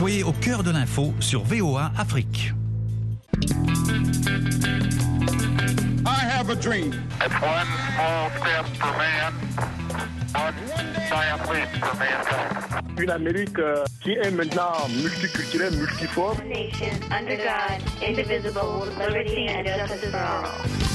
[0.00, 2.54] Soyez au cœur de l'info sur VOA Afrique.
[6.06, 6.94] I have a dream.
[7.20, 9.34] It's one small step for man,
[10.34, 10.54] one
[11.06, 12.98] giant leap for mankind.
[12.98, 16.38] Une Amérique euh, qui est maintenant multiculturelle, multiforme.
[16.48, 20.89] nation under God, indivisible, with liberty and justice for all.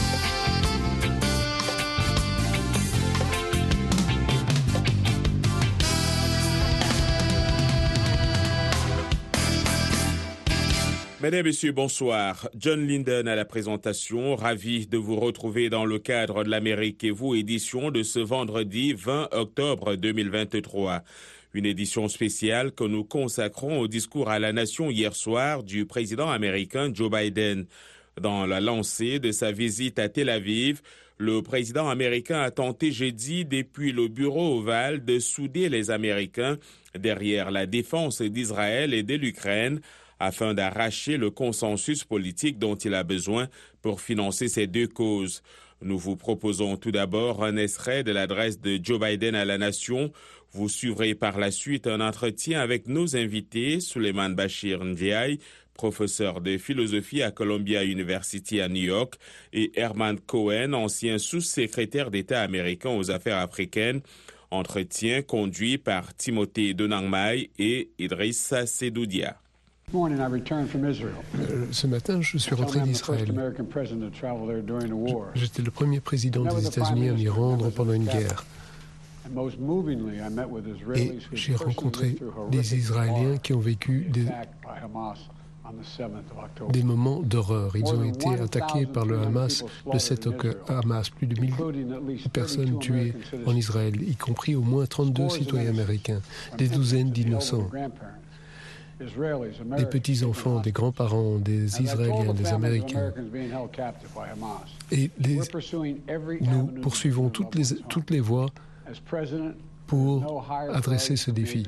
[11.25, 12.47] Mesdames, Messieurs, bonsoir.
[12.55, 14.35] John Linden à la présentation.
[14.35, 18.93] Ravi de vous retrouver dans le cadre de l'Amérique et vous, édition de ce vendredi
[18.93, 21.01] 20 octobre 2023.
[21.55, 26.29] Une édition spéciale que nous consacrons au discours à la nation hier soir du président
[26.29, 27.65] américain Joe Biden.
[28.21, 30.83] Dans la lancée de sa visite à Tel Aviv,
[31.17, 36.59] le président américain a tenté jeudi depuis le bureau ovale de souder les Américains
[36.95, 39.81] derrière la défense d'Israël et de l'Ukraine
[40.19, 43.47] afin d'arracher le consensus politique dont il a besoin
[43.81, 45.41] pour financer ces deux causes.
[45.81, 50.11] Nous vous proposons tout d'abord un extrait de l'adresse de Joe Biden à la nation.
[50.51, 55.39] Vous suivrez par la suite un entretien avec nos invités, Suleiman Bachir Ndiaye,
[55.73, 59.15] professeur de philosophie à Columbia University à New York,
[59.51, 64.01] et Herman Cohen, ancien sous-secrétaire d'État américain aux affaires africaines.
[64.51, 69.37] Entretien conduit par Timothée Donangmai et Idrissa Sedoudia.
[69.95, 73.33] Euh, Ce matin, je suis rentré d'Israël.
[75.35, 78.43] J'étais le premier président des États-Unis à m'y rendre pendant une guerre.
[80.95, 82.15] Et j'ai rencontré
[82.51, 84.25] des Israéliens qui ont vécu des,
[86.71, 87.75] des moments d'horreur.
[87.75, 90.55] Ils ont été attaqués par le Hamas le 7 octobre.
[90.67, 91.53] Hamas, plus de 1000
[92.31, 93.13] personnes tuées
[93.47, 96.21] en Israël, y compris au moins 32 citoyens américains,
[96.57, 97.67] des douzaines d'innocents
[99.77, 103.13] des petits-enfants, des grands-parents, des Israéliens, des Américains.
[104.91, 105.39] Et les-
[106.41, 108.47] nous poursuivons toutes les, toutes les voies
[109.87, 110.23] pour
[110.73, 111.63] adresser ce défi.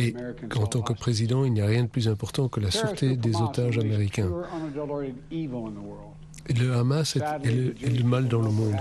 [0.00, 0.12] Et
[0.48, 3.34] qu'en tant que président, il n'y a rien de plus important que la sûreté des
[3.40, 4.30] otages américains.
[6.56, 8.76] Le Hamas est, est le, est le mal dans le monde.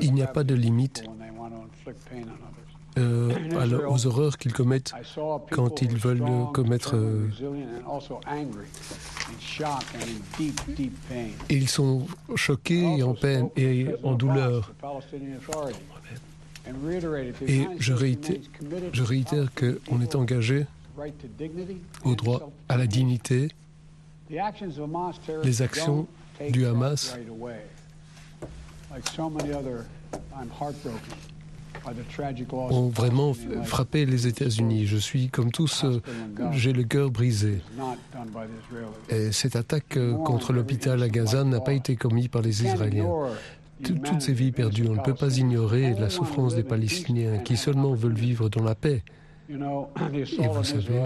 [0.00, 1.04] Il n'y a pas de limite
[2.98, 3.32] euh,
[3.66, 4.92] la- aux horreurs qu'ils commettent
[5.50, 6.22] quand ils veulent
[6.52, 6.94] commettre.
[6.96, 7.28] euh,
[11.48, 14.72] et ils sont choqués et en peine et en douleur.
[17.48, 18.36] Et je réitère,
[18.92, 20.66] je réitère qu'on est engagé
[22.04, 23.48] au droit à la dignité.
[25.44, 26.06] Les actions
[26.50, 27.16] du Hamas
[32.70, 33.34] ont vraiment
[33.64, 34.86] frappé les États-Unis.
[34.86, 36.00] Je suis comme tous, euh,
[36.52, 37.60] j'ai le cœur brisé.
[39.10, 43.08] Et cette attaque euh, contre l'hôpital à Gaza n'a pas été commise par les Israéliens.
[43.82, 47.56] Tout- Toutes ces vies perdues, on ne peut pas ignorer la souffrance des Palestiniens qui
[47.56, 49.02] seulement veulent vivre dans la paix.
[49.48, 51.02] Et vous savez,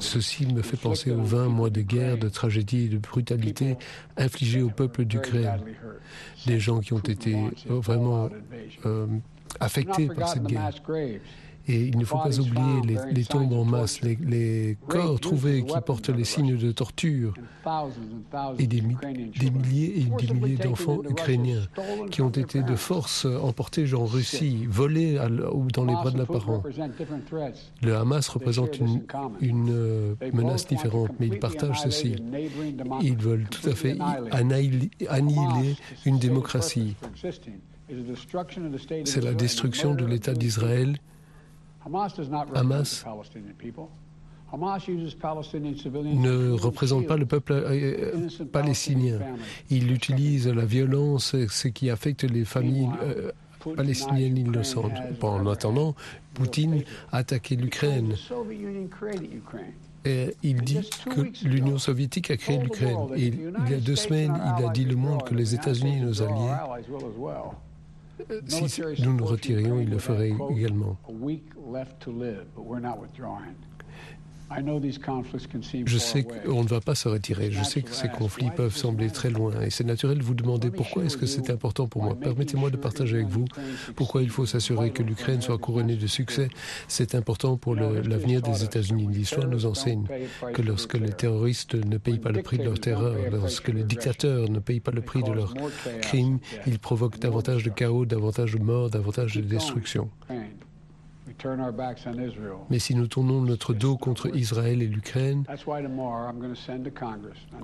[0.00, 3.76] Ceci me fait penser aux 20 mois de guerre, de tragédie et de brutalité
[4.16, 5.60] infligées au peuple d'Ukraine.
[6.46, 7.36] Des gens qui ont été
[7.66, 8.28] vraiment
[8.86, 9.06] euh,
[9.58, 10.70] affectés par cette guerre.
[11.72, 15.62] Et il ne faut pas oublier les, les tombes en masse, les, les corps trouvés
[15.62, 17.32] qui portent les signes de torture
[18.58, 18.96] et des, mi-
[19.38, 21.62] des milliers et des milliers d'enfants ukrainiens
[22.10, 26.26] qui ont été de force emportés en Russie, volés à dans les bras de leurs
[26.26, 26.62] parents.
[27.82, 29.02] Le Hamas représente une,
[29.40, 32.16] une, euh, menace différente, mais ils partagent ceci.
[33.02, 33.96] Ils veulent tout à fait
[35.08, 36.96] annihiler une démocratie.
[39.04, 40.96] C'est la destruction de l'État d'Israël.
[41.84, 43.04] Hamas
[46.04, 49.20] ne représente pas le peuple euh, palestinien.
[49.70, 53.30] Il utilise la violence, ce qui affecte les familles euh,
[53.76, 54.92] palestiniennes innocentes.
[55.22, 55.94] En attendant,
[56.34, 56.82] Poutine
[57.12, 58.16] a attaqué l'Ukraine.
[60.04, 60.80] Et il dit
[61.14, 62.98] que l'Union soviétique a créé l'Ukraine.
[63.16, 66.54] Il y a deux semaines, il a dit le monde que les États-Unis, nos alliés,
[68.46, 70.96] si nous nous retirions, il le ferait également.
[75.86, 77.52] Je sais qu'on ne va pas se retirer.
[77.52, 79.60] Je sais que ces conflits peuvent sembler très loin.
[79.60, 82.16] Et c'est naturel de vous demander pourquoi est-ce que c'est important pour moi.
[82.18, 83.44] Permettez-moi de partager avec vous
[83.94, 86.48] pourquoi il faut s'assurer que l'Ukraine soit couronnée de succès.
[86.88, 89.08] C'est important pour l'avenir des États-Unis.
[89.10, 90.06] L'histoire nous enseigne
[90.52, 94.48] que lorsque les terroristes ne payent pas le prix de leur terreur, lorsque les dictateurs
[94.48, 95.54] ne payent pas le prix de leurs
[96.02, 100.10] crimes, ils provoquent davantage de chaos, davantage de morts, davantage de destruction.
[102.70, 105.44] Mais si nous tournons notre dos contre Israël et l'Ukraine,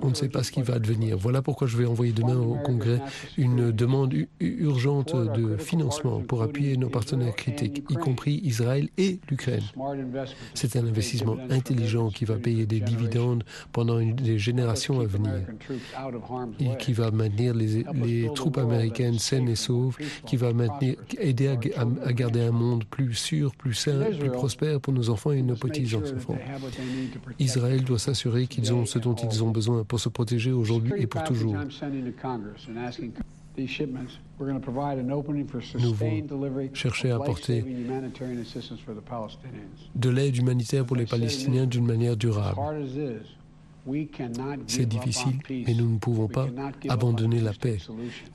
[0.01, 1.17] on ne sait pas ce qui va advenir.
[1.17, 3.01] Voilà pourquoi je vais envoyer demain au Congrès
[3.37, 9.63] une demande urgente de financement pour appuyer nos partenaires critiques, y compris Israël et l'Ukraine.
[10.53, 15.33] C'est un investissement intelligent qui va payer des dividendes pendant une, des générations à venir
[16.59, 21.47] et qui va maintenir les, les troupes américaines saines et sauves, qui va maintenir, aider
[21.47, 21.57] à,
[22.05, 25.55] à garder un monde plus sûr, plus sain, plus prospère pour nos enfants et nos
[25.55, 26.37] petits-enfants.
[27.39, 31.07] Israël doit s'assurer qu'ils ont ce dont ils ont besoin pour se protéger aujourd'hui et
[31.07, 31.55] pour toujours.
[35.79, 36.23] Nous vont
[36.73, 37.65] chercher à apporter
[39.95, 42.59] de l'aide humanitaire pour les Palestiniens d'une manière durable.
[44.67, 46.47] C'est difficile, mais nous ne pouvons pas
[46.89, 47.77] abandonner la paix.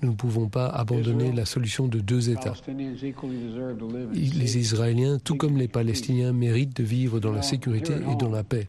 [0.02, 2.54] Nous ne pouvons pas abandonner la solution de deux États.
[2.68, 8.44] Les Israéliens, tout comme les Palestiniens, méritent de vivre dans la sécurité et dans la
[8.44, 8.66] paix.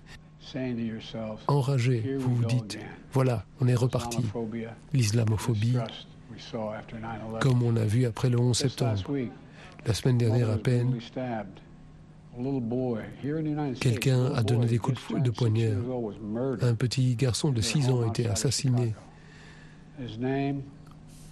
[1.47, 2.77] Enragés, vous vous dites,
[3.11, 4.19] voilà, on est reparti.
[4.93, 5.77] L'islamophobie,
[7.39, 9.01] comme on a vu après le 11 septembre.
[9.85, 10.97] La semaine dernière à peine,
[13.79, 15.77] Quelqu'un a donné des coups de, poignard.
[16.61, 18.95] Un petit garçon de 6 ans a été assassiné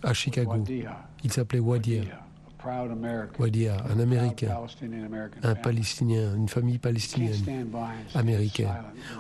[0.03, 0.63] à Chicago.
[1.24, 2.03] Il s'appelait Wadia.
[3.39, 4.56] Wadia, un Américain,
[5.42, 7.68] un Palestinien, une famille palestinienne
[8.13, 8.69] américaine.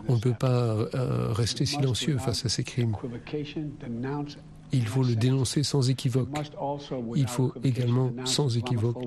[0.07, 2.95] On ne peut pas euh, rester silencieux face à ces crimes.
[4.71, 6.29] Il faut le dénoncer sans équivoque.
[7.15, 9.03] Il faut également, sans équivoque,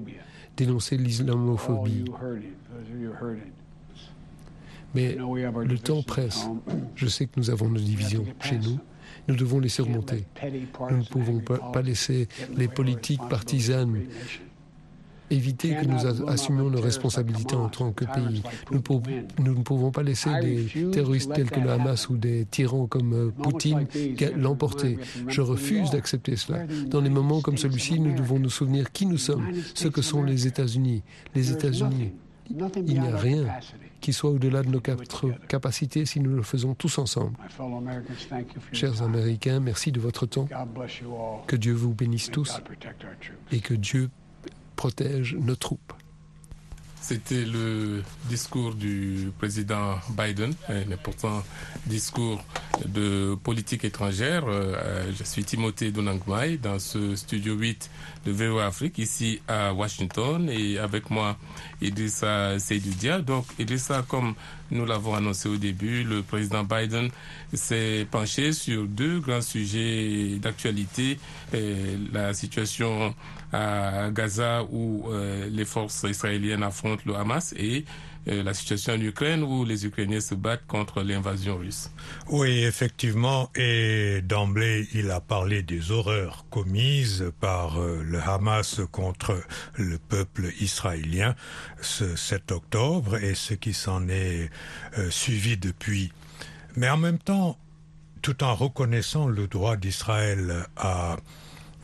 [0.56, 2.04] dénoncer l'islamophobie.
[4.94, 6.46] Mais le temps presse.
[6.94, 8.78] Je sais que nous avons nos divisions chez nous.
[9.26, 10.24] Nous devons les surmonter.
[10.90, 14.00] Nous ne pouvons pas laisser les politiques partisanes
[15.30, 18.42] éviter que nous assumions nos responsabilités en tant que pays.
[18.70, 18.82] Nous,
[19.38, 23.12] nous, ne pouvons pas laisser des terroristes tels que le Hamas ou des tyrans comme
[23.14, 23.86] euh, Poutine
[24.36, 24.98] l'emporter.
[25.28, 26.66] Je refuse d'accepter cela.
[26.86, 30.22] Dans des moments comme celui-ci, nous devons nous souvenir qui nous sommes, ce que sont
[30.22, 31.02] les États-Unis.
[31.34, 32.12] Les États-Unis.
[32.50, 33.46] Il n'y a rien
[34.00, 37.36] qui soit au-delà de nos capacités si nous le faisons tous ensemble.
[38.72, 40.46] Chers Américains, merci de votre temps.
[41.46, 42.60] Que Dieu vous bénisse tous
[43.50, 44.10] et que Dieu
[44.74, 45.94] protège nos troupes.
[47.06, 51.42] C'était le discours du président Biden, un important
[51.84, 52.42] discours
[52.86, 54.44] de politique étrangère.
[54.48, 57.90] Euh, je suis Timothée Donangmai dans ce studio 8
[58.24, 61.36] de VOA Afrique ici à Washington et avec moi
[61.82, 63.20] Idrissa Seydoudia.
[63.20, 64.32] Donc Idrissa, comme
[64.70, 67.10] nous l'avons annoncé au début, le président Biden
[67.52, 71.18] s'est penché sur deux grands sujets d'actualité,
[71.52, 73.14] euh, la situation
[73.52, 77.84] à Gaza où euh, les forces israéliennes affrontent le Hamas et
[78.28, 81.90] euh, la situation en Ukraine où les Ukrainiens se battent contre l'invasion russe.
[82.28, 89.42] Oui, effectivement, et d'emblée, il a parlé des horreurs commises par euh, le Hamas contre
[89.76, 91.34] le peuple israélien
[91.80, 94.50] ce 7 octobre et ce qui s'en est
[95.10, 96.12] suivi depuis.
[96.76, 97.58] Mais en même temps,
[98.22, 101.18] tout en reconnaissant le droit d'Israël à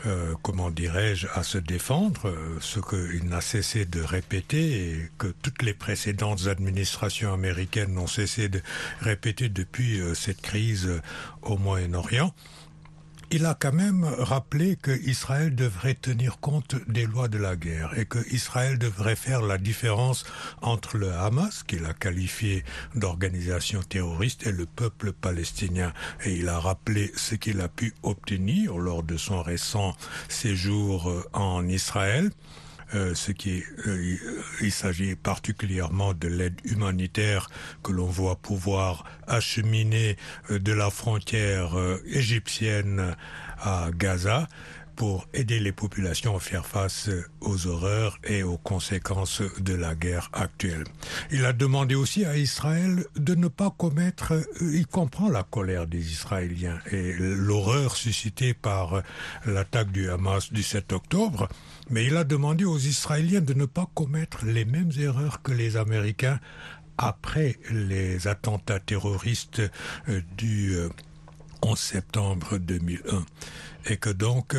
[0.07, 5.27] euh, comment dirais-je, à se défendre, euh, ce qu'il n'a cessé de répéter et que
[5.43, 8.63] toutes les précédentes administrations américaines n'ont cessé de
[9.01, 11.01] répéter depuis euh, cette crise
[11.43, 12.35] au Moyen-Orient
[13.33, 17.97] il a quand même rappelé que Israël devrait tenir compte des lois de la guerre
[17.97, 20.25] et que Israël devrait faire la différence
[20.63, 22.65] entre le Hamas, qu'il a qualifié
[22.97, 25.93] d'organisation terroriste, et le peuple palestinien.
[26.25, 29.95] Et il a rappelé ce qu'il a pu obtenir lors de son récent
[30.29, 32.31] séjour euh, en Israël.
[32.95, 34.17] Euh, ce qui euh,
[34.61, 37.49] il s'agit particulièrement de l'aide humanitaire
[37.85, 40.17] que l'on voit pouvoir acheminer
[40.51, 43.15] euh, de la frontière égyptienne
[43.61, 44.49] à Gaza
[45.01, 47.09] pour aider les populations à faire face
[47.41, 50.85] aux horreurs et aux conséquences de la guerre actuelle.
[51.31, 56.13] Il a demandé aussi à Israël de ne pas commettre, il comprend la colère des
[56.13, 59.03] Israéliens et l'horreur suscitée par
[59.47, 61.49] l'attaque du Hamas du 7 octobre,
[61.89, 65.79] mais il a demandé aux Israéliens de ne pas commettre les mêmes erreurs que les
[65.79, 66.41] Américains
[66.99, 69.63] après les attentats terroristes
[70.37, 70.77] du
[71.63, 73.25] 11 septembre 2001.
[73.87, 74.57] Et que donc,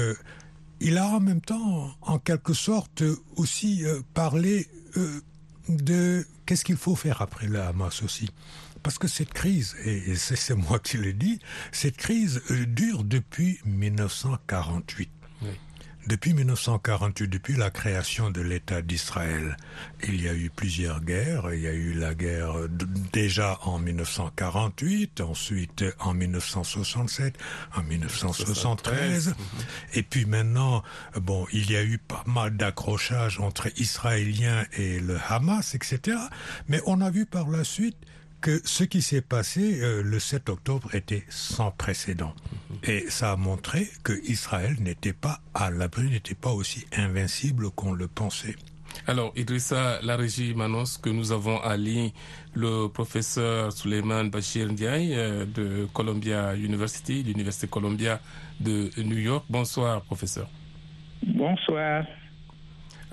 [0.80, 3.04] il a en même temps, en quelque sorte,
[3.36, 4.68] aussi parlé
[5.70, 8.30] de qu'est-ce qu'il faut faire après le Hamas aussi.
[8.84, 11.40] Parce que cette crise, et c'est moi qui l'ai dit,
[11.72, 15.10] cette crise dure depuis 1948.
[16.08, 19.56] Depuis 1948, depuis la création de l'État d'Israël,
[20.04, 21.54] il y a eu plusieurs guerres.
[21.54, 22.56] Il y a eu la guerre
[23.14, 27.38] déjà en 1948, ensuite en 1967,
[27.76, 29.36] en 1973.
[29.94, 30.84] Et puis maintenant,
[31.16, 36.18] bon, il y a eu pas mal d'accrochages entre Israéliens et le Hamas, etc.
[36.68, 37.98] Mais on a vu par la suite
[38.42, 42.34] que ce qui s'est passé euh, le 7 octobre était sans précédent.
[42.84, 47.94] Et ça a montré que Israël n'était pas à l'abri, n'était pas aussi invincible qu'on
[47.94, 48.56] le pensait.
[49.08, 52.12] Alors, Idrissa, la régie m'annonce que nous avons à ligne
[52.54, 58.20] le professeur Suleiman Bachir Ndiaye euh, de Columbia University, l'Université Columbia
[58.60, 59.46] de New York.
[59.50, 60.50] Bonsoir, professeur.
[61.26, 62.04] Bonsoir.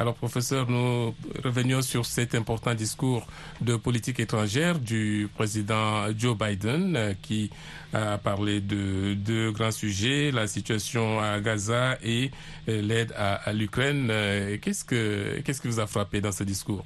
[0.00, 1.12] Alors, professeur, nous
[1.42, 3.26] revenions sur cet important discours
[3.60, 7.50] de politique étrangère du président Joe Biden euh, qui
[7.92, 12.30] a parlé de deux grands sujets, la situation à Gaza et
[12.68, 14.06] euh, l'aide à, l'Ukraine.
[14.08, 16.84] Euh, qu'est-ce que qu'est-ce qui vous a frappé dans ce discours?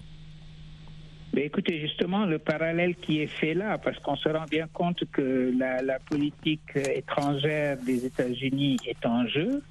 [1.35, 5.05] Ben écoutez, justement, le parallèle qui est fait là, parce qu'on se rend bien compte
[5.13, 9.63] que la, la politique étrangère des États-Unis est en jeu,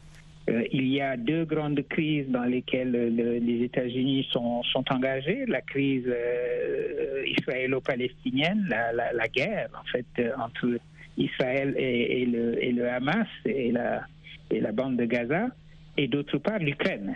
[0.49, 5.45] euh, il y a deux grandes crises dans lesquelles les États-Unis sont, engagés.
[5.47, 10.79] La crise euh, israélo-palestinienne, la, guerre en fait euh, entre
[11.17, 14.01] Israël et, et, le, et, le, Hamas et la,
[14.49, 15.47] et la bande de Gaza.
[15.97, 17.15] Et d'autre part, l'Ukraine,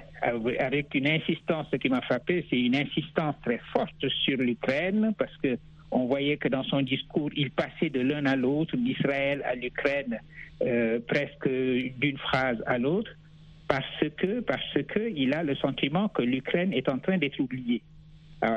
[0.59, 5.35] avec une insistance, ce qui m'a frappé, c'est une insistance très forte sur l'Ukraine, parce
[5.37, 5.57] que
[5.95, 10.19] on voyait que dans son discours, il passait de l'un à l'autre, d'Israël à l'Ukraine,
[10.61, 13.11] euh, presque d'une phrase à l'autre,
[13.67, 13.85] parce
[14.17, 17.81] que il a le sentiment que l'Ukraine est en train d'être oubliée.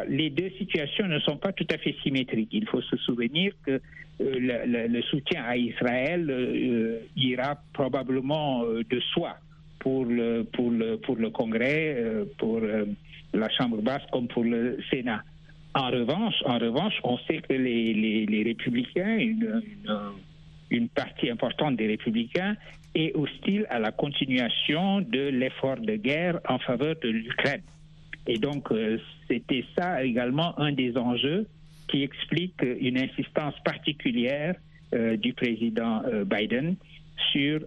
[0.08, 2.50] Les deux situations ne sont pas tout à fait symétriques.
[2.52, 3.80] Il faut se souvenir que
[4.20, 9.36] euh, le, soutien à Israël euh, ira probablement de soi
[9.78, 12.04] pour le, pour le, Congrès,
[12.36, 12.60] pour
[13.32, 15.22] la Chambre basse comme pour le Sénat.
[15.74, 19.62] En revanche, en revanche, on sait que les, les, les républicains, une,
[20.70, 22.56] une, partie importante des républicains,
[22.94, 27.62] est hostile à la continuation de l'effort de guerre en faveur de l'Ukraine.
[28.26, 28.98] Et donc, euh,
[29.28, 31.46] c'était ça également un des enjeux
[31.88, 34.54] qui explique une insistance particulière
[34.94, 36.76] euh, du président euh, Biden
[37.32, 37.60] sur,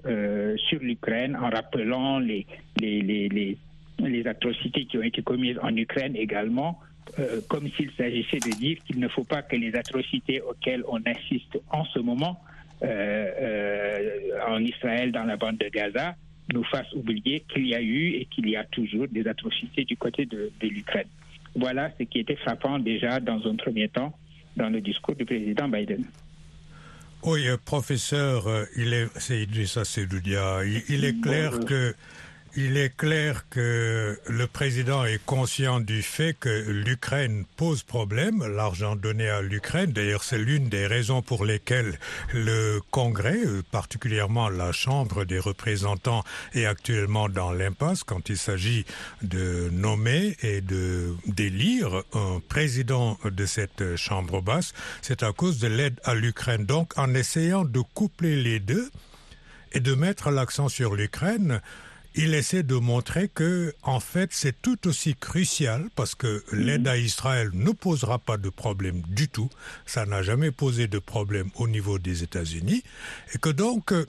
[0.69, 2.47] sur l'Ukraine en rappelant les,
[2.79, 3.57] les, les,
[3.99, 6.79] les, atrocités qui ont été commises en Ukraine également
[7.19, 11.01] euh, comme s'il s'agissait de dire qu'il ne faut pas que les atrocités auxquelles on
[11.03, 12.41] assiste en ce moment
[12.83, 16.15] euh, euh, en Israël, dans la bande de Gaza,
[16.53, 19.97] nous fassent oublier qu'il y a eu et qu'il y a toujours des atrocités du
[19.97, 21.07] côté de, de l'Ukraine.
[21.55, 24.17] Voilà ce qui était frappant déjà dans un premier temps
[24.55, 26.05] dans le discours du président Biden.
[27.23, 29.83] Oui, professeur, il est, c'est Idrissa
[30.65, 31.93] il, il est clair que
[32.57, 38.97] Il est clair que le président est conscient du fait que l'Ukraine pose problème, l'argent
[38.97, 39.93] donné à l'Ukraine.
[39.93, 41.97] D'ailleurs, c'est l'une des raisons pour lesquelles
[42.33, 43.39] le Congrès,
[43.71, 48.85] particulièrement la Chambre des représentants, est actuellement dans l'impasse quand il s'agit
[49.21, 54.73] de nommer et d'élire un président de cette Chambre basse.
[55.01, 56.65] C'est à cause de l'aide à l'Ukraine.
[56.65, 58.91] Donc, en essayant de coupler les deux
[59.71, 61.61] et de mettre l'accent sur l'Ukraine,
[62.15, 66.97] il essaie de montrer que en fait c'est tout aussi crucial parce que l'aide à
[66.97, 69.49] Israël ne posera pas de problème du tout.
[69.85, 72.83] Ça n'a jamais posé de problème au niveau des États-Unis.
[73.33, 74.05] Et que donc euh,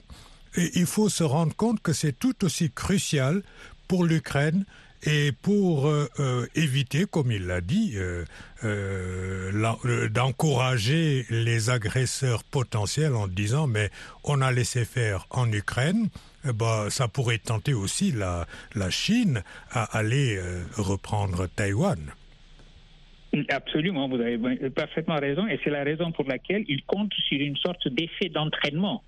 [0.55, 3.41] il faut se rendre compte que c'est tout aussi crucial
[3.87, 4.65] pour l'Ukraine
[5.05, 8.25] et pour euh, euh, éviter comme il l'a dit euh,
[10.09, 13.89] d'encourager les agresseurs potentiels en disant mais
[14.23, 16.09] on a laissé faire en Ukraine
[16.45, 18.45] eh ben, ça pourrait tenter aussi la,
[18.75, 21.99] la Chine à aller euh, reprendre Taïwan.
[23.49, 24.37] Absolument, vous avez
[24.69, 29.03] parfaitement raison et c'est la raison pour laquelle il compte sur une sorte d'effet d'entraînement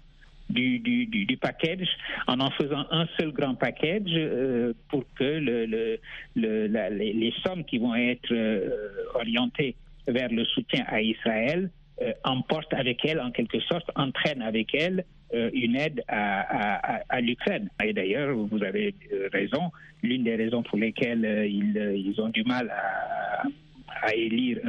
[0.50, 1.88] du, du, du, package
[2.28, 6.00] en en faisant un seul grand package euh, pour que le, le,
[6.36, 8.70] le, la, les, sommes qui vont être euh,
[9.16, 9.76] orientées
[10.08, 15.06] vers le soutien à Israël euh, emportent avec elle en quelque sorte entraînent avec elle
[15.34, 17.70] une aide à, l'Ukraine.
[17.84, 18.94] Et d'ailleurs, vous avez
[19.34, 19.72] raison,
[20.04, 24.60] l'une des raisons pour lesquelles euh, ils, ont du mal à, élire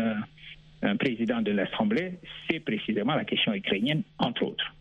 [0.82, 2.14] un président de l'Assemblée,
[2.48, 4.75] c'est précisément la question ukrainienne, entre autres.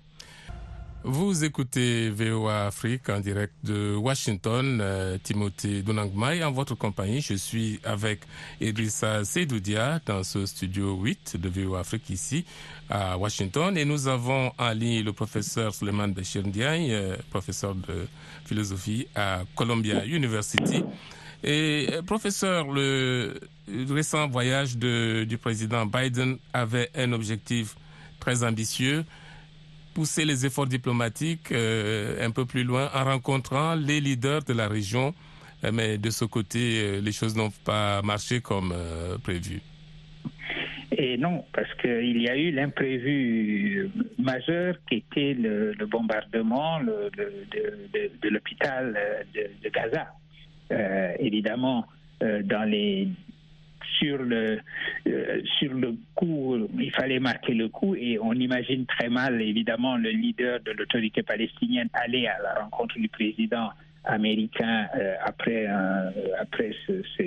[1.08, 7.22] Vous écoutez VOA Afrique en direct de Washington, euh, Timothée Dunangmai en votre compagnie.
[7.22, 8.22] Je suis avec
[8.60, 12.44] Idrissa Sedoudia dans ce studio 8 de VOA Afrique ici
[12.90, 18.08] à Washington et nous avons en ligne le professeur Suleiman Bachir Ndiaye, euh, professeur de
[18.46, 20.84] philosophie à Columbia University.
[21.44, 23.40] Et euh, professeur, le
[23.92, 27.76] récent voyage de, du président Biden avait un objectif
[28.20, 29.06] très ambitieux
[29.96, 34.68] pousser les efforts diplomatiques euh, un peu plus loin en rencontrant les leaders de la
[34.68, 35.16] région.
[35.64, 38.74] Euh, mais de ce côté, euh, les choses n'ont pas marché comme
[39.24, 39.62] prévu.
[40.98, 48.98] Et non, parce qu'il y a eu l'imprévu majeur qui était le, bombardement de, l'hôpital
[49.34, 50.06] de, Gaza.
[51.20, 51.86] Évidemment,
[52.22, 53.10] dans les
[54.00, 54.60] sur le
[55.08, 59.98] euh, sur le coup, il fallait marquer le coup et on imagine très mal évidemment
[59.98, 63.70] le leader de l'autorité palestinienne aller à la rencontre du président
[64.04, 67.24] américain euh, après euh, après ce, ce,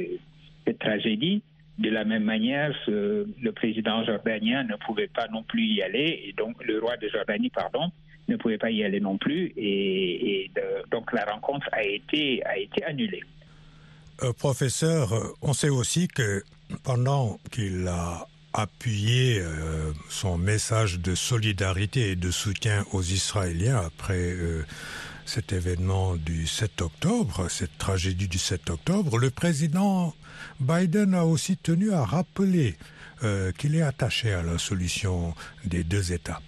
[0.67, 1.43] cette tragédie.
[1.79, 6.35] De la même manière, le président jordanien ne pouvait pas non plus y aller et
[6.37, 7.93] donc le roi de Jordanie, pardon,
[8.27, 10.51] ne pouvait pas y aller non plus et,
[10.91, 13.23] donc la rencontre a été a été annulée.
[14.39, 16.43] Professeur, on sait aussi que
[16.85, 24.33] pendant qu'il a appuyé euh, son message de solidarité et de soutien aux Israéliens après
[24.33, 24.65] euh,
[25.25, 30.15] cet événement du 7 octobre, cette tragédie du 7 octobre, le président
[30.61, 32.75] Biden a aussi tenu à rappeler
[33.23, 35.35] euh, qu'il est attaché à la solution
[35.65, 36.41] des deux États.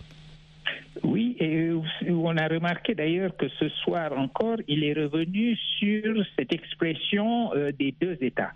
[1.03, 1.71] Oui, et
[2.09, 7.95] on a remarqué d'ailleurs que ce soir encore, il est revenu sur cette expression des
[8.01, 8.53] deux États.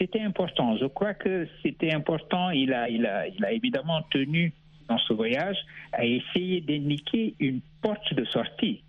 [0.00, 0.76] C'était important.
[0.76, 2.50] Je crois que c'était important.
[2.50, 4.52] Il a, il, a, il a évidemment tenu
[4.88, 5.56] dans ce voyage
[5.92, 8.82] à essayer d'indiquer une porte de sortie.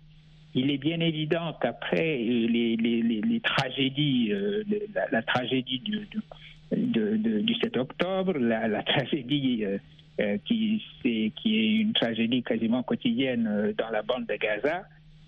[0.54, 4.64] Il est bien évident qu'après les, les, tragédies, euh,
[5.12, 6.20] la, tragédie du, du,
[6.72, 9.78] de, de, du 7 octobre, la, tragédie euh,
[10.18, 14.84] euh, qui, est, qui est une tragédie quasiment quotidienne euh, dans la bande de Gaza,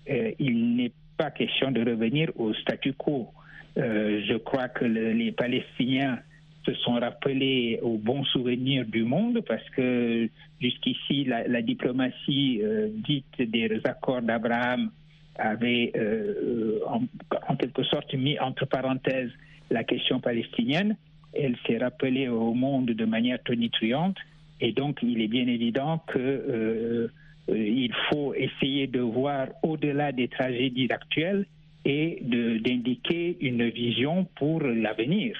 [0.09, 3.29] euh, il n'est pas question de revenir au statu quo.
[3.77, 6.19] Euh, je crois que le, les Palestiniens
[6.65, 10.29] se sont rappelés au bon souvenir du monde parce que
[10.61, 14.91] jusqu'ici la, diplomatie euh, dite des accords d'Abraham
[15.37, 19.31] avait euh, en, quelque sorte mis entre parenthèses
[19.69, 20.97] la question palestinienne.
[21.33, 24.17] Elle s'est rappelée au monde de manière tonitruante
[24.61, 27.09] et donc, il est bien évident que
[27.47, 31.45] il faut essayer de voir au-delà des tragédies actuelles
[31.85, 35.37] et d'indiquer une vision pour l'avenir.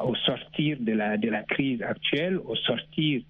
[0.00, 3.22] Au sortir de la, crise actuelle, au sortir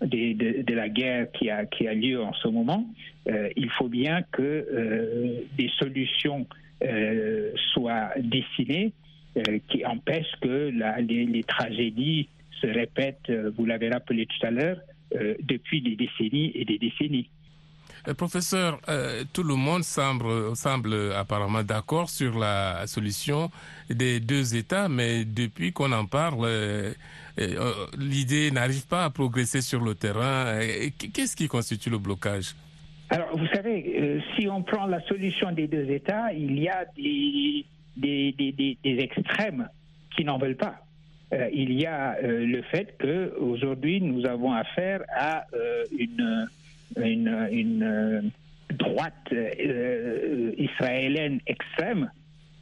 [0.00, 2.86] de, la guerre qui a, lieu en ce moment,
[3.28, 6.46] euh, il faut bien que euh, des solutions
[6.82, 8.92] euh, soient dessinées
[9.68, 12.28] qui empêchent que les, tragédies
[12.60, 14.78] se répète, vous l'avez rappelé tout à l'heure,
[15.42, 17.28] depuis des décennies et des décennies.
[18.06, 23.50] Euh, professeur, euh, tout le monde semble, apparemment d'accord sur la solution
[23.88, 26.92] des deux États, mais depuis qu'on en parle, euh,
[27.98, 30.58] l'idée n'arrive pas à progresser sur le terrain.
[30.98, 32.54] Qu'est-ce qui constitue le blocage?
[33.10, 37.64] Alors, vous savez, si on prend la solution des deux États, il y a des,
[38.82, 39.68] extrêmes
[40.16, 40.80] qui n'en veulent pas
[41.52, 45.44] il y a le fait que aujourd'hui nous avons affaire à
[45.98, 46.46] une,
[46.96, 48.30] une, une
[48.70, 49.32] droite
[50.58, 52.10] israélienne extrême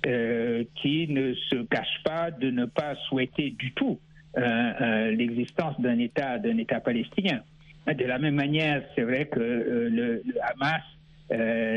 [0.03, 3.99] qui ne se cache pas de ne pas souhaiter du tout
[4.37, 7.43] l'existence d'un État d'un État palestinien.
[7.87, 10.83] De la même manière, c'est vrai que le, le, Hamas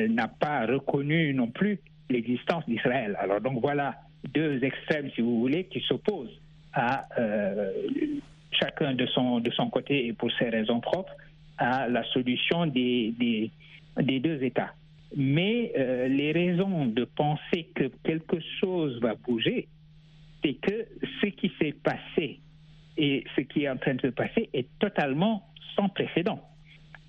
[0.09, 1.79] n'a pas reconnu non plus
[2.09, 3.17] l'existence d'Israël.
[3.19, 3.95] Alors donc voilà
[4.33, 6.39] deux extrêmes, si vous voulez, qui s'opposent
[6.73, 7.71] à euh,
[8.51, 11.13] chacun de son, de son côté et pour ses raisons propres
[11.57, 13.13] à la solution des,
[13.97, 14.73] des, deux États.
[15.15, 19.67] Mais euh, les raisons de penser que quelque chose va bouger,
[20.43, 20.87] c'est que
[21.21, 22.39] ce qui s'est passé
[22.97, 25.43] et ce qui est en train de se passer est totalement
[25.75, 26.41] sans précédent.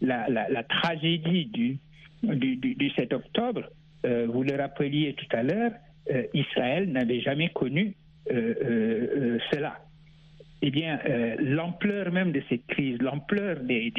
[0.00, 1.78] La, la, tragédie du,
[2.22, 3.62] du, du, du, 7 octobre,
[4.04, 5.72] euh, vous le rappeliez tout à l'heure,
[6.11, 7.94] euh, Israël n'avait jamais connu
[8.28, 9.78] cela.
[10.61, 10.98] Eh bien,
[11.38, 13.92] l'ampleur même de cette crise, l'ampleur des,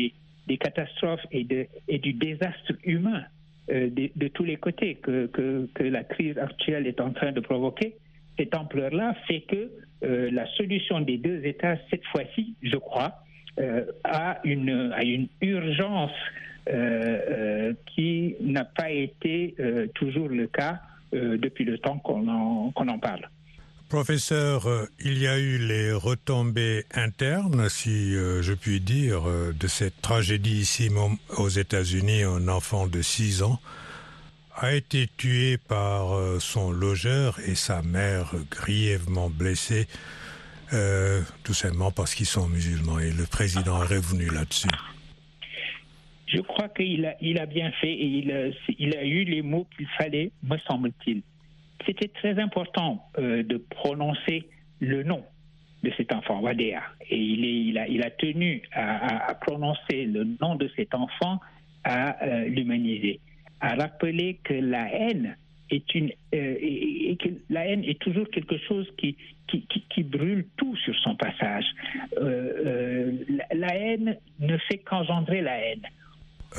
[0.48, 3.24] des, catastrophes et, de, et, du désastre humain
[3.70, 7.96] de, de, tous les côtés que, que, la crise actuelle est en train de provoquer,
[8.38, 9.70] cette ampleur-là fait que
[10.02, 13.16] la solution des deux États, cette fois-ci, je crois,
[14.04, 16.12] à, une, à une urgence
[17.88, 19.56] qui n'a pas été
[19.96, 20.80] toujours le cas
[21.12, 23.28] depuis le temps qu'on en, qu'on en parle.
[23.90, 24.68] Professeur,
[25.00, 29.24] il y a eu les retombées internes, si je puis dire,
[29.58, 30.90] de cette tragédie ici
[31.38, 32.24] aux États-Unis.
[32.24, 33.62] Un enfant de 6 ans
[34.56, 39.88] a été tué par son logeur et sa mère grièvement blessée,
[40.74, 43.00] euh, tout simplement parce qu'ils sont musulmans.
[43.00, 44.68] Et le président est revenu là-dessus.
[46.28, 49.88] Je crois qu'il a, il a bien fait et il a eu les mots qu'il
[49.98, 51.22] fallait, me semble-t-il
[51.88, 54.48] c'était très important euh, de prononcer
[54.80, 55.24] le nom
[55.84, 56.82] de cet enfant, Wadea.
[57.10, 57.46] Et il,
[57.90, 61.40] il, a, tenu à, prononcer le nom de cet enfant,
[61.84, 63.20] à euh, l'humaniser,
[63.62, 65.38] à rappeler que la haine
[65.70, 67.16] est une euh,
[67.52, 71.66] haine toujours quelque chose qui brûle tout sur son passage.
[72.20, 75.86] La haine ne fait qu'engendrer la haine.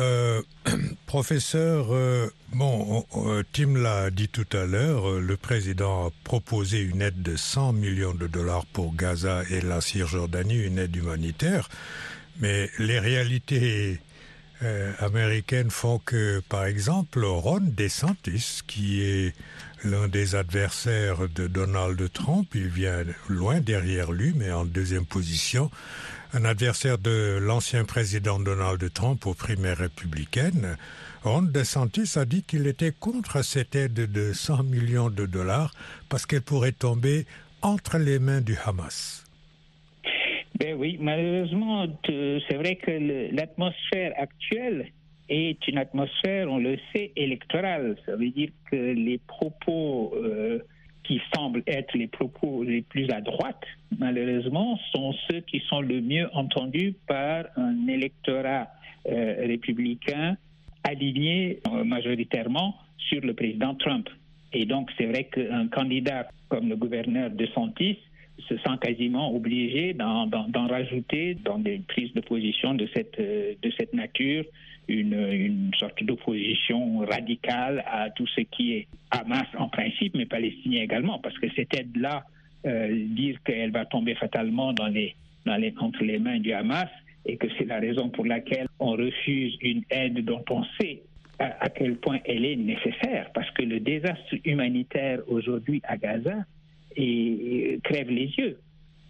[0.00, 0.42] Euh,
[1.06, 6.80] professeur, euh, bon, euh, Tim l'a dit tout à l'heure, euh, le président a proposé
[6.80, 11.68] une aide de 100 millions de dollars pour Gaza et la Cisjordanie, une aide humanitaire,
[12.38, 13.98] mais les réalités
[14.98, 19.32] américaines font que, par exemple, Ron DeSantis, qui est
[19.84, 25.70] l'un des adversaires de Donald Trump, il vient loin derrière lui, mais en deuxième position,
[26.34, 30.76] un adversaire de l'ancien président Donald Trump aux primaires républicaines,
[31.24, 35.72] Ron DeSantis a dit qu'il était contre cette aide de 100 millions de dollars
[36.08, 37.24] parce qu'elle pourrait tomber
[37.62, 39.24] entre les mains du Hamas.
[40.58, 42.90] Ben oui, malheureusement, c'est vrai que
[43.34, 44.92] l'atmosphère actuelle
[45.28, 47.96] est une atmosphère, on le sait, électorale.
[48.06, 50.58] Ça veut dire que les propos euh,
[51.08, 53.64] qui semblent être les propos les plus à droite,
[53.98, 58.68] malheureusement, sont ceux qui sont le mieux entendus par un électorat
[59.08, 60.36] euh, républicain
[60.84, 64.06] aligné euh, majoritairement sur le président Trump.
[64.52, 67.98] Et donc, c'est vrai qu'un candidat comme le gouverneur de Santis
[68.46, 70.28] se sent quasiment obligé d'en
[70.68, 74.44] rajouter dans des prises de position de cette, de cette nature
[74.88, 80.82] une, une sorte d'opposition radicale à tout ce qui est Hamas en principe, mais palestinien
[80.82, 82.24] également, parce que cette aide-là,
[82.66, 85.14] euh, dire qu'elle va tomber fatalement dans les,
[85.46, 86.88] dans les, entre les mains du Hamas
[87.24, 91.02] et que c'est la raison pour laquelle on refuse une aide dont on sait
[91.38, 96.44] à, à quel point elle est nécessaire, parce que le désastre humanitaire aujourd'hui à Gaza
[96.96, 98.58] et crève les yeux.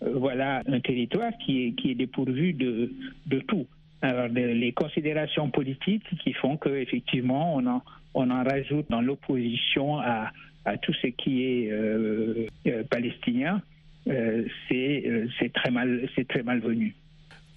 [0.02, 2.92] Euh, voilà un territoire qui est, qui est dépourvu de,
[3.26, 3.66] de tout.
[4.02, 7.82] Alors, de, les considérations politiques qui font qu'effectivement, on en,
[8.14, 10.30] on en rajoute dans l'opposition à,
[10.64, 13.60] à tout ce qui est euh, euh, palestinien,
[14.08, 16.94] euh, c'est très, mal, très malvenu.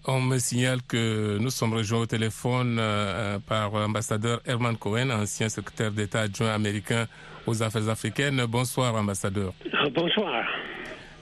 [0.07, 5.47] On me signale que nous sommes rejoints au téléphone euh, par l'ambassadeur Herman Cohen, ancien
[5.47, 7.05] secrétaire d'État adjoint américain
[7.45, 8.43] aux affaires africaines.
[8.47, 9.53] Bonsoir, ambassadeur.
[9.93, 10.43] Bonsoir.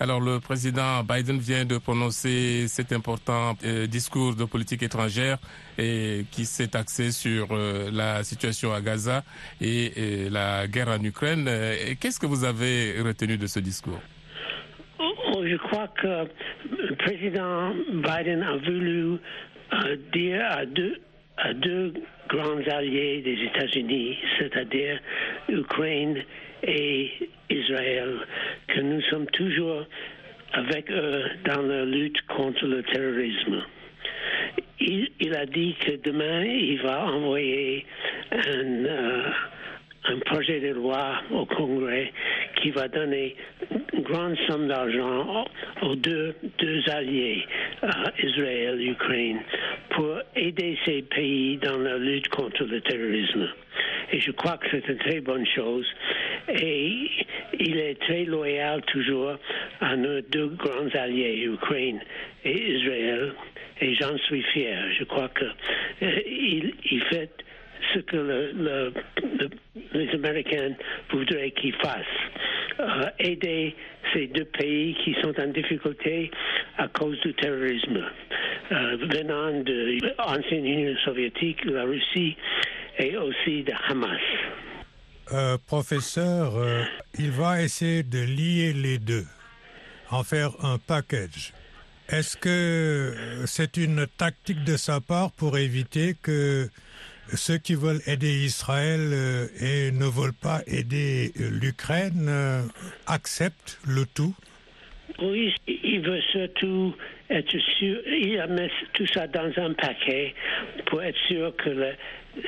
[0.01, 5.37] Alors, le président Biden vient de prononcer cet important euh, discours de politique étrangère
[5.77, 9.23] et qui s'est axé sur euh, la situation à Gaza
[9.59, 11.49] et, et la guerre en Ukraine.
[11.99, 13.99] Qu'est-ce que vous avez retenu de ce discours?
[14.99, 16.27] Oh, Je crois que
[16.69, 19.17] le président Biden a voulu
[19.73, 21.93] euh, dire à deux,
[22.29, 24.99] grands alliés des États-Unis, c'est-à-dire
[25.49, 26.23] Ukraine
[26.63, 27.11] et
[27.49, 28.15] Israël,
[28.67, 29.85] que nous sommes toujours
[30.53, 33.63] avec eux dans la lutte contre le terrorisme.
[34.81, 37.85] Il, a dit que demain, il va envoyer
[38.31, 39.29] un, euh,
[40.05, 42.11] un projet de loi au Congrès
[42.61, 43.35] qui va donner
[43.93, 45.45] une grande somme d'argent
[45.81, 47.45] aux deux, deux alliés,
[47.83, 47.87] euh,
[48.23, 49.39] Israël et Ukraine,
[49.91, 53.49] pour aider ces pays dans la lutte contre le terrorisme.
[54.11, 55.85] Et je crois que c'est une très bonne chose.
[56.49, 57.09] Et
[57.59, 59.35] il est très loyal toujours
[59.81, 61.99] à nos deux grands alliés, Ukraine
[62.43, 63.33] et Israël.
[63.81, 64.77] Et j'en suis fier.
[64.97, 67.29] Je crois que euh, il, fait
[67.93, 68.93] ce que le, le,
[69.39, 69.49] le,
[69.93, 70.73] les Américains
[71.11, 72.05] voudraient qu'ils fassent.
[72.79, 73.75] Euh, aider
[74.13, 76.31] ces deux pays qui sont en difficulté
[76.77, 78.05] à cause du terrorisme,
[78.71, 82.37] euh, venant de l'ancienne Union soviétique, la Russie
[82.99, 84.19] et aussi de Hamas.
[85.31, 86.83] Euh, professeur, euh,
[87.17, 89.25] il va essayer de lier les deux,
[90.09, 91.53] en faire un package.
[92.09, 93.13] Est-ce que
[93.45, 96.67] c'est une tactique de sa part pour éviter que
[97.35, 102.31] ceux qui veulent aider Israël euh, et ne veulent pas aider l'Ukraine
[103.05, 104.33] acceptent le tout?
[105.21, 106.95] Oui, il veut surtout
[107.29, 110.33] être sûr, il a mis tout ça dans un paquet
[110.87, 111.93] pour être sûr que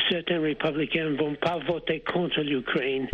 [0.10, 3.08] certains républicains ne vont pas voter contre l'Ukraine.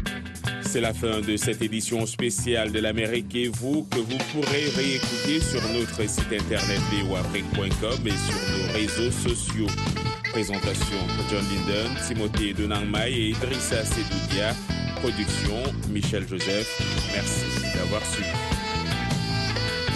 [0.62, 5.40] C'est la fin de cette édition spéciale de l'Amérique et vous que vous pourrez réécouter
[5.40, 9.68] sur notre site internet voafrique.com et sur nos réseaux sociaux.
[10.32, 10.98] Présentation
[11.30, 14.54] John Linden, Timothée Denangmai et Idrissa Sedoudia.
[15.02, 16.82] Production Michel Joseph.
[17.14, 17.46] Merci
[17.78, 18.67] d'avoir suivi.